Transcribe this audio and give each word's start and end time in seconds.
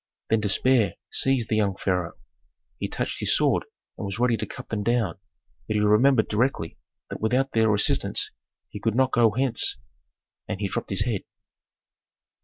Then 0.31 0.39
despair 0.39 0.95
seized 1.11 1.49
the 1.49 1.57
young 1.57 1.75
pharaoh; 1.75 2.13
he 2.79 2.87
touched 2.87 3.19
his 3.19 3.37
sword 3.37 3.65
and 3.99 4.03
was 4.05 4.17
ready 4.17 4.35
to 4.37 4.47
cut 4.47 4.69
them 4.69 4.81
down. 4.81 5.19
But 5.67 5.75
he 5.75 5.79
remembered 5.79 6.27
directly 6.27 6.79
that 7.11 7.21
without 7.21 7.51
their 7.51 7.71
assistance 7.75 8.31
he 8.71 8.79
could 8.79 8.95
not 8.95 9.11
go 9.11 9.29
hence, 9.29 9.77
and 10.47 10.59
he 10.59 10.67
dropped 10.69 10.89
his 10.89 11.03
head. 11.05 11.21